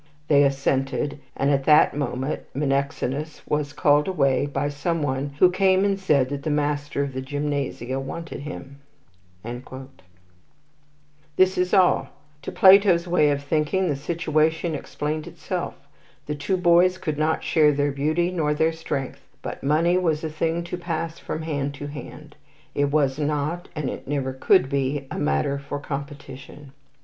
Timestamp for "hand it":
21.85-22.85